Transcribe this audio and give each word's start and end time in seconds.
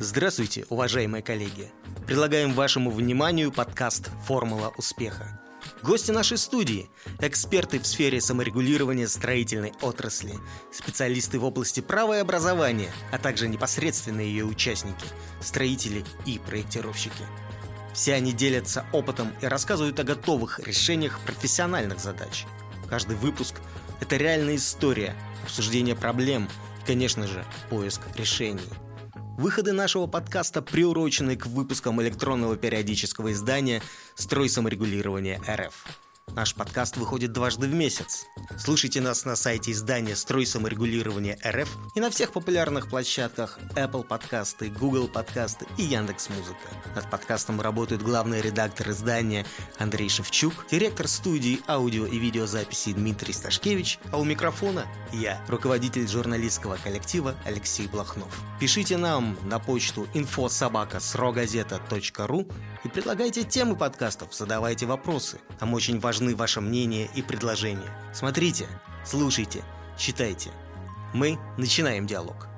Здравствуйте, 0.00 0.64
уважаемые 0.68 1.24
коллеги! 1.24 1.72
Предлагаем 2.06 2.54
вашему 2.54 2.92
вниманию 2.92 3.50
подкаст 3.50 4.10
«Формула 4.26 4.72
успеха». 4.76 5.40
Гости 5.82 6.12
нашей 6.12 6.38
студии– 6.38 6.88
эксперты 7.20 7.80
в 7.80 7.86
сфере 7.86 8.20
саморегулирования 8.20 9.08
строительной 9.08 9.72
отрасли, 9.82 10.34
специалисты 10.72 11.40
в 11.40 11.44
области 11.44 11.80
права 11.80 12.16
и 12.16 12.20
образования, 12.20 12.92
а 13.10 13.18
также 13.18 13.48
непосредственные 13.48 14.30
ее 14.30 14.44
участники– 14.44 15.04
строители 15.40 16.04
и 16.24 16.38
проектировщики. 16.38 17.24
Все 17.92 18.14
они 18.14 18.32
делятся 18.32 18.86
опытом 18.92 19.32
и 19.42 19.46
рассказывают 19.46 19.98
о 19.98 20.04
готовых 20.04 20.60
решениях 20.60 21.18
профессиональных 21.26 21.98
задач. 21.98 22.46
Каждый 22.88 23.16
выпуск– 23.16 23.56
это 24.00 24.16
реальная 24.16 24.54
история, 24.54 25.16
обсуждение 25.42 25.96
проблем 25.96 26.48
и, 26.84 26.86
конечно 26.86 27.26
же, 27.26 27.44
поиск 27.68 28.02
решений– 28.16 28.60
Выходы 29.38 29.72
нашего 29.72 30.08
подкаста 30.08 30.62
приурочены 30.62 31.36
к 31.36 31.46
выпускам 31.46 32.02
электронного 32.02 32.56
периодического 32.56 33.30
издания 33.30 33.82
«Строй 34.16 34.48
саморегулирования 34.48 35.40
РФ». 35.48 36.07
Наш 36.34 36.54
подкаст 36.54 36.96
выходит 36.96 37.32
дважды 37.32 37.66
в 37.66 37.74
месяц. 37.74 38.26
Слушайте 38.56 39.00
нас 39.00 39.24
на 39.24 39.34
сайте 39.36 39.72
издания 39.72 40.14
«Строй 40.14 40.46
саморегулирования 40.46 41.36
РФ» 41.44 41.68
и 41.94 42.00
на 42.00 42.10
всех 42.10 42.32
популярных 42.32 42.88
площадках 42.88 43.58
Apple 43.74 44.04
подкасты, 44.04 44.68
Google 44.68 45.08
подкасты 45.08 45.66
и 45.76 45.82
Яндекс 45.82 46.28
Музыка. 46.30 46.68
Над 46.94 47.10
подкастом 47.10 47.60
работают 47.60 48.02
главный 48.02 48.40
редактор 48.40 48.90
издания 48.90 49.44
Андрей 49.78 50.08
Шевчук, 50.08 50.66
директор 50.70 51.08
студии 51.08 51.60
аудио 51.66 52.06
и 52.06 52.18
видеозаписи 52.18 52.92
Дмитрий 52.92 53.32
Сташкевич, 53.32 53.98
а 54.12 54.18
у 54.18 54.24
микрофона 54.24 54.86
я, 55.12 55.42
руководитель 55.48 56.06
журналистского 56.06 56.76
коллектива 56.76 57.34
Алексей 57.44 57.88
Блохнов. 57.88 58.32
Пишите 58.60 58.96
нам 58.96 59.36
на 59.44 59.58
почту 59.58 60.06
infosobaka.srogazeta.ru 60.14 62.52
и 62.84 62.88
предлагайте 62.88 63.42
темы 63.44 63.76
подкастов, 63.76 64.34
задавайте 64.34 64.86
вопросы. 64.86 65.40
Нам 65.60 65.74
очень 65.74 65.98
важны 66.18 66.34
ваше 66.34 66.60
мнение 66.60 67.08
и 67.14 67.22
предложения. 67.22 67.92
Смотрите, 68.12 68.66
слушайте, 69.04 69.62
читайте. 69.96 70.50
Мы 71.14 71.38
начинаем 71.56 72.08
диалог. 72.08 72.48